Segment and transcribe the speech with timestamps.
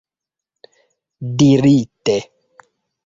[1.37, 2.17] dirite